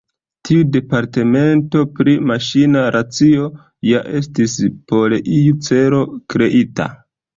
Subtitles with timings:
[0.47, 3.45] Tiu departemento pri Maŝina Racio
[3.91, 4.57] ja estis
[4.93, 6.01] por iu celo
[6.35, 6.89] kreita.